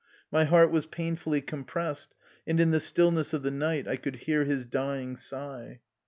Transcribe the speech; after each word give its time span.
My 0.31 0.45
heart 0.45 0.71
was 0.71 0.87
painfully 0.87 1.41
compressed, 1.41 2.15
and 2.47 2.59
in 2.59 2.71
the 2.71 2.79
stillness 2.79 3.33
of 3.33 3.43
the 3.43 3.51
night 3.51 3.87
I 3.87 3.97
could 3.97 4.15
hear 4.15 4.45
his 4.45 4.65
dying 4.65 5.15
sigh. 5.15 5.79